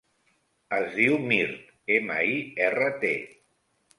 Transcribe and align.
Es 0.77 0.87
diu 0.93 1.17
Mirt: 1.25 1.69
ema, 1.97 2.17
i, 2.37 2.41
erra, 2.69 2.91
te. 3.05 3.13